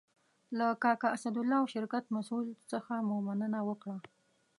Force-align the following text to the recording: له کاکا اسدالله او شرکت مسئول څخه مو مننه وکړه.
له 0.57 0.65
کاکا 0.83 1.07
اسدالله 1.17 1.57
او 1.61 1.67
شرکت 1.73 2.03
مسئول 2.15 2.45
څخه 2.71 2.93
مو 3.07 3.17
مننه 3.27 3.59
وکړه. 3.69 3.97